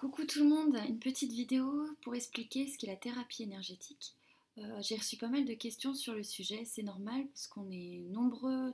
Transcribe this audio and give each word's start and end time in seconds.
Coucou 0.00 0.24
tout 0.24 0.38
le 0.38 0.48
monde, 0.48 0.78
une 0.88 0.98
petite 0.98 1.30
vidéo 1.30 1.86
pour 2.00 2.14
expliquer 2.14 2.66
ce 2.66 2.78
qu'est 2.78 2.86
la 2.86 2.96
thérapie 2.96 3.42
énergétique. 3.42 4.14
Euh, 4.56 4.80
j'ai 4.80 4.96
reçu 4.96 5.18
pas 5.18 5.28
mal 5.28 5.44
de 5.44 5.52
questions 5.52 5.92
sur 5.92 6.14
le 6.14 6.22
sujet, 6.22 6.64
c'est 6.64 6.82
normal 6.82 7.26
parce 7.26 7.46
qu'on 7.48 7.70
est 7.70 8.00
nombreux 8.08 8.72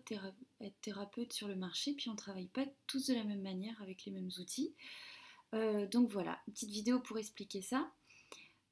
être 0.61 0.81
thérapeutes 0.83 1.33
sur 1.33 1.49
le 1.49 1.57
marché, 1.57 1.95
puis 1.95 2.09
on 2.11 2.13
ne 2.13 2.17
travaille 2.17 2.47
pas 2.47 2.65
tous 2.87 3.09
de 3.09 3.15
la 3.15 3.25
même 3.25 3.43
manière 3.43 3.75
avec 3.83 4.05
les 4.05 4.13
mêmes 4.13 4.31
outils. 4.39 4.73
Euh, 5.53 5.89
donc 5.89 6.11
voilà, 6.11 6.39
une 6.47 6.53
petite 6.53 6.71
vidéo 6.71 7.01
pour 7.01 7.19
expliquer 7.19 7.61
ça. 7.61 7.91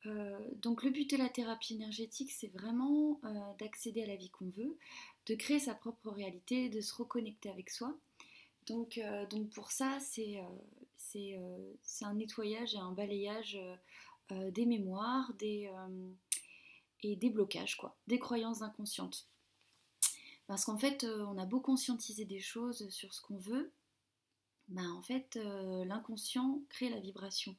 Euh, 0.06 0.38
donc 0.54 0.84
le 0.84 0.90
but 0.90 1.10
de 1.10 1.16
la 1.16 1.28
thérapie 1.28 1.74
énergétique, 1.74 2.30
c'est 2.30 2.52
vraiment 2.52 3.20
d'accéder 3.58 4.04
à 4.04 4.06
la 4.06 4.14
vie 4.14 4.30
qu'on 4.30 4.50
veut, 4.50 4.78
de 5.26 5.34
créer 5.34 5.58
sa 5.58 5.74
propre 5.74 6.08
réalité, 6.08 6.68
de 6.68 6.80
se 6.80 6.94
reconnecter 6.94 7.50
avec 7.50 7.68
soi. 7.68 7.98
Donc, 8.68 9.00
pour 9.54 9.72
ça, 9.72 9.98
c'est 10.00 10.40
c'est 11.82 12.04
un 12.04 12.14
nettoyage 12.14 12.74
et 12.74 12.78
un 12.78 12.92
balayage 12.92 13.56
euh, 13.56 13.76
euh, 14.32 14.50
des 14.50 14.66
mémoires 14.66 15.32
et 15.40 17.16
des 17.16 17.30
blocages, 17.30 17.76
quoi, 17.76 17.96
des 18.06 18.18
croyances 18.18 18.62
inconscientes. 18.62 19.28
Parce 20.46 20.64
qu'en 20.64 20.78
fait, 20.78 21.04
on 21.04 21.38
a 21.38 21.46
beau 21.46 21.60
conscientiser 21.60 22.24
des 22.24 22.40
choses 22.40 22.88
sur 22.90 23.14
ce 23.14 23.20
qu'on 23.22 23.38
veut, 23.38 23.72
ben, 24.68 24.90
en 24.92 25.02
fait, 25.02 25.38
l'inconscient 25.86 26.60
crée 26.68 26.88
la 26.90 27.00
vibration. 27.00 27.54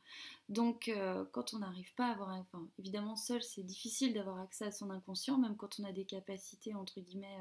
Donc, 0.50 0.92
quand 1.31 1.53
on 1.53 1.59
n'arrive 1.59 1.94
pas 1.95 2.08
à 2.08 2.12
avoir, 2.12 2.30
enfin, 2.30 2.67
évidemment, 2.78 3.16
seul, 3.16 3.42
c'est 3.42 3.64
difficile 3.64 4.14
d'avoir 4.14 4.40
accès 4.40 4.66
à 4.66 4.72
son 4.72 4.92
inconscient, 4.92 5.38
même 5.38 5.56
quand 5.56 5.80
on 5.80 5.84
a 5.84 5.92
des 5.92 6.06
capacités 6.06 6.76
entre 6.76 7.00
guillemets 7.00 7.40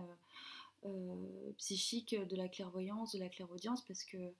psychiques, 1.58 2.14
de 2.14 2.36
la 2.36 2.48
clairvoyance, 2.48 3.12
de 3.12 3.18
la 3.18 3.28
clairaudience, 3.28 3.82
parce 3.82 4.04
que 4.04 4.34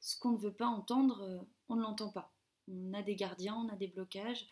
ce 0.00 0.18
qu'on 0.18 0.32
ne 0.32 0.38
veut 0.38 0.52
pas 0.52 0.66
entendre, 0.66 1.22
euh, 1.22 1.38
on 1.68 1.76
ne 1.76 1.82
l'entend 1.82 2.10
pas. 2.10 2.32
On 2.68 2.92
a 2.94 3.02
des 3.02 3.16
gardiens, 3.16 3.54
on 3.56 3.68
a 3.68 3.76
des 3.76 3.88
blocages, 3.88 4.46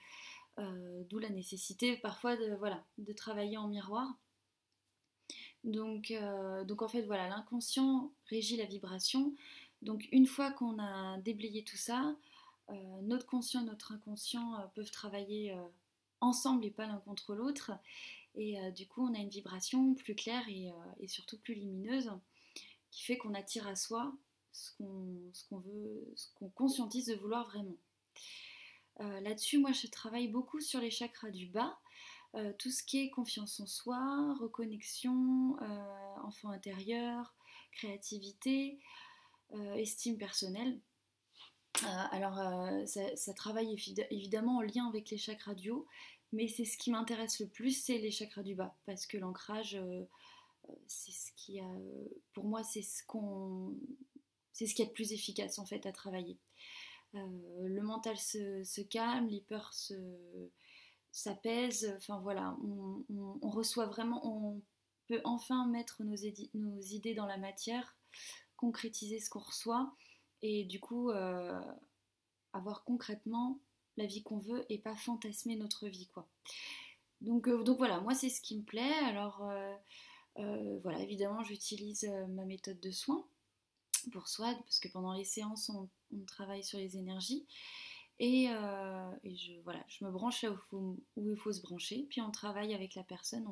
euh, 0.59 1.03
d'où 1.09 1.19
la 1.19 1.31
nécessité 1.31 1.97
parfois 1.97 2.37
de, 2.37 3.13
travailler 3.13 3.57
en 3.57 3.69
miroir. 3.69 4.09
Donc, 5.65 6.11
euh, 6.11 6.65
donc 6.65 6.83
en 6.83 6.89
fait, 6.89 7.03
voilà, 7.03 7.29
l'inconscient 7.29 8.13
régit 8.29 8.57
la 8.57 8.67
vibration. 8.67 9.35
Donc 9.83 10.09
une 10.13 10.27
fois 10.27 10.51
qu'on 10.51 10.79
a 10.79 11.19
déblayé 11.19 11.65
tout 11.65 11.77
ça, 11.77 12.17
notre 13.03 13.27
conscient 13.27 13.61
et 13.61 13.67
notre 13.67 13.93
inconscient 13.93 14.71
peuvent 14.75 14.91
travailler 14.91 15.55
ensemble 16.23 16.65
et 16.65 16.71
pas 16.71 16.87
l'un 16.87 16.97
contre 17.01 17.35
l'autre. 17.35 17.73
Et 18.37 18.57
du 18.73 18.87
coup, 18.87 19.07
on 19.07 19.15
a 19.15 19.19
une 19.19 19.29
vibration 19.29 19.95
plus 19.95 20.15
claire 20.15 20.49
et 20.49 21.07
surtout 21.07 21.37
plus 21.39 21.55
lumineuse 21.55 22.11
qui 22.91 23.03
fait 23.03 23.19
qu'on 23.19 23.35
attire 23.35 23.67
à 23.67 23.77
soi 23.77 24.15
ce 24.55 24.73
qu'on 25.49 25.59
veut, 25.59 26.13
ce 26.15 26.29
qu'on 26.35 26.49
conscientise 26.51 27.07
de 27.07 27.17
vouloir 27.17 27.45
vraiment. 27.47 27.77
Euh, 29.01 29.21
là-dessus, 29.21 29.59
moi, 29.59 29.73
je 29.73 29.89
travaille 29.89 30.29
beaucoup 30.29 30.61
sur 30.61 30.81
les 30.81 30.91
chakras 30.91 31.31
du 31.31 31.47
bas, 31.47 31.79
euh, 32.35 32.53
tout 32.59 32.71
ce 32.71 32.85
qui 32.85 33.01
est 33.01 33.11
confiance 33.11 33.59
en 33.61 33.67
soi, 33.67 34.35
reconnexion, 34.41 35.57
euh, 35.61 36.21
enfant 36.23 36.51
intérieur, 36.51 37.35
créativité, 37.73 38.79
estime 39.77 40.19
personnelle. 40.19 40.81
alors, 42.11 42.37
ça, 42.89 43.15
ça, 43.15 43.35
travaille 43.35 43.77
évidemment 44.11 44.57
en 44.57 44.63
lien 44.63 44.89
avec 44.89 45.11
les 45.11 45.19
chakras 45.19 45.55
du 45.55 45.71
haut, 45.71 45.87
mais 46.33 46.49
c'est 46.49 46.65
ce 46.65 46.77
qui 46.77 46.91
m'intéresse 46.91 47.39
le 47.39 47.47
plus, 47.47 47.71
c'est 47.71 47.99
les 47.99 48.11
chakras 48.11 48.43
du 48.43 48.57
bas, 48.57 48.75
parce 48.85 49.07
que 49.07 49.17
l'ancrage, 49.17 49.81
c'est 50.89 51.13
ce 51.13 51.31
qui 51.37 51.61
a, 51.61 51.71
pour 52.33 52.45
moi, 52.45 52.65
c'est 52.65 52.83
ce 52.83 53.05
qu'on 53.07 53.77
c'est 54.55 54.67
ce 54.67 54.75
qui 54.75 54.83
est 54.83 54.87
le 54.87 54.93
plus 54.93 55.13
efficace 55.13 55.59
en 55.59 55.67
fait 55.67 55.85
à 55.85 55.93
travailler. 55.93 56.39
Euh, 57.17 57.69
le 57.69 57.83
mental 57.83 58.17
se, 58.17 58.81
calme, 58.83 59.27
les 59.27 59.41
peurs 59.41 59.75
s'apaisent. 61.11 61.93
Enfin 61.97 62.21
voilà, 62.21 62.57
on, 62.63 63.49
reçoit 63.51 63.87
vraiment, 63.87 64.27
on 64.27 64.63
peut 65.09 65.21
enfin 65.25 65.67
mettre 65.67 66.03
nos, 66.05 66.15
idées 66.15 67.15
dans 67.15 67.27
la 67.27 67.37
matière, 67.37 67.97
concrétiser 68.57 69.19
ce 69.19 69.29
qu'on 69.29 69.41
reçoit 69.41 69.93
et 70.41 70.65
du 70.65 70.81
coup 70.81 71.11
euh, 71.11 71.61
avoir 72.53 72.85
concrètement 72.85 73.59
la 73.97 74.07
vie 74.07 74.23
qu'on 74.23 74.39
veut 74.39 74.65
et 74.69 74.79
pas 74.79 74.95
fantasmer 74.95 75.57
notre 75.57 75.89
vie 75.89 76.07
quoi. 76.09 76.29
Donc, 77.21 77.49
euh, 77.49 77.65
donc 77.65 77.79
voilà, 77.79 78.01
moi 78.01 78.15
c'est 78.15 78.29
ce 78.29 78.41
qui 78.41 78.57
me 78.57 78.63
plaît. 78.63 78.95
Alors 79.05 79.45
voilà, 80.37 81.01
évidemment 81.01 81.43
j'utilise 81.43 82.09
ma 82.29 82.45
méthode 82.45 82.79
de 82.79 82.93
soins 82.93 83.27
pour 84.11 84.29
soi, 84.29 84.55
parce 84.65 84.79
que 84.79 84.89
pendant 84.89 85.13
les 85.13 85.25
séances, 85.25 85.71
on, 85.71 85.89
travaille 86.27 86.63
sur 86.63 86.79
les 86.79 86.97
énergies. 86.97 87.45
Et, 88.21 88.49
euh, 88.51 89.11
je, 89.25 89.61
voilà, 89.65 89.85
je 89.89 90.05
me 90.05 90.11
branche 90.11 90.43
là 90.43 90.55
où, 90.73 90.99
il 91.17 91.37
faut 91.37 91.53
se 91.53 91.61
brancher, 91.61 92.07
puis 92.09 92.21
on 92.21 92.31
travaille 92.31 92.73
avec 92.73 92.95
la 92.95 93.03
personne 93.03 93.47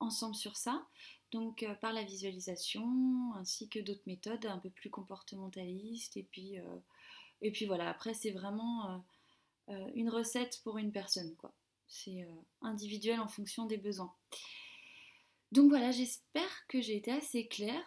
ensemble 0.00 0.34
sur 0.34 0.56
ça. 0.56 0.84
Donc 1.30 1.62
euh, 1.62 1.74
par 1.76 1.92
la 1.92 2.02
visualisation, 2.02 3.32
ainsi 3.36 3.68
que 3.68 3.78
d'autres 3.78 4.02
méthodes 4.06 4.46
un 4.46 4.58
peu 4.58 4.70
plus 4.70 4.90
comportementalistes. 4.90 6.16
Et 6.16 6.24
puis, 6.24 6.58
euh, 6.58 6.76
et 7.40 7.52
puis 7.52 7.66
voilà, 7.66 7.88
après 7.88 8.14
c'est 8.14 8.32
vraiment 8.32 9.04
une 9.94 10.10
recette 10.10 10.60
pour 10.64 10.78
une 10.78 10.92
personne. 10.92 11.34
quoi. 11.36 11.52
C'est 11.86 12.26
individuel 12.62 13.20
en 13.20 13.28
fonction 13.28 13.66
des 13.66 13.76
besoins. 13.76 14.12
Donc 15.52 15.68
voilà, 15.68 15.92
j'espère 15.92 16.66
que 16.68 16.80
j'ai 16.80 16.96
été 16.96 17.12
assez 17.12 17.46
claire 17.46 17.86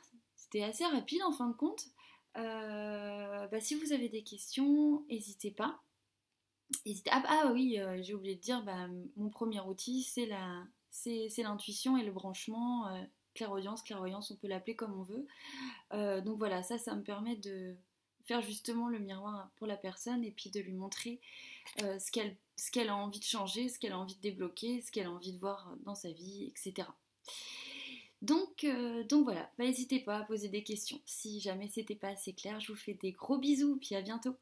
c'était 0.51 0.63
assez 0.63 0.85
rapide 0.85 1.21
en 1.23 1.31
fin 1.31 1.47
de 1.47 1.53
compte. 1.53 1.85
Euh, 2.37 3.47
bah, 3.47 3.59
si 3.59 3.75
vous 3.75 3.93
avez 3.93 4.09
des 4.09 4.23
questions, 4.23 5.05
n'hésitez 5.09 5.51
pas. 5.51 5.79
Ah, 7.11 7.23
ah, 7.27 7.51
oui, 7.53 7.79
euh, 7.79 8.01
j'ai 8.01 8.13
oublié 8.15 8.35
de 8.35 8.41
dire, 8.41 8.63
bah, 8.63 8.87
mon 9.15 9.29
premier 9.29 9.59
outil, 9.59 10.03
c'est 10.03 10.25
la, 10.25 10.63
c'est, 10.89 11.29
l'intuition 11.37 11.97
et 11.97 12.03
le 12.03 12.11
branchement. 12.11 12.87
Euh, 12.87 13.01
clairaudience, 13.35 13.83
clairvoyance, 13.83 14.31
on 14.31 14.35
peut 14.37 14.47
l'appeler 14.47 14.75
comme 14.75 14.99
on 14.99 15.03
veut. 15.03 15.27
donc 16.23 16.37
voilà, 16.39 16.63
ça, 16.63 16.77
ça 16.77 16.95
me 16.95 17.03
permet 17.03 17.35
de 17.35 17.75
faire 18.25 18.41
justement 18.41 18.89
le 18.89 18.99
miroir 18.99 19.49
pour 19.55 19.65
la 19.67 19.77
personne 19.77 20.23
et 20.25 20.31
puis 20.31 20.49
de 20.49 20.59
lui 20.59 20.73
montrer 20.73 21.21
ce, 21.77 22.11
qu'elle, 22.11 22.35
ce 22.57 22.69
qu'elle 22.71 22.89
a 22.89 22.95
envie 22.95 23.19
de 23.19 23.25
changer, 23.25 23.69
ce 23.69 23.79
qu'elle 23.79 23.93
a 23.93 23.99
envie 23.99 24.15
de 24.15 24.21
débloquer, 24.21 24.81
ce 24.81 24.91
qu'elle 24.91 25.05
a 25.05 25.11
envie 25.11 25.31
de 25.31 25.39
voir 25.39 25.73
dans 25.85 25.95
sa 25.95 26.11
vie, 26.11 26.45
etc. 26.45 26.87
Donc, 28.21 28.63
euh, 28.63 29.03
donc 29.03 29.23
voilà, 29.25 29.49
bah, 29.57 29.65
n'hésitez 29.65 29.99
pas 29.99 30.17
à 30.19 30.23
poser 30.23 30.49
des 30.49 30.63
questions. 30.63 30.99
Si 31.05 31.39
jamais 31.39 31.67
c'était 31.67 31.95
pas 31.95 32.09
assez 32.09 32.33
clair, 32.33 32.59
je 32.59 32.71
vous 32.71 32.77
fais 32.77 32.93
des 32.93 33.11
gros 33.11 33.37
bisous, 33.37 33.77
puis 33.77 33.95
à 33.95 34.01
bientôt. 34.01 34.35